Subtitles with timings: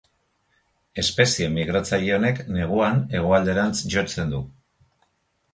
[1.01, 4.45] Espezie migratzaile honek neguan hegoalderantz jotzen du.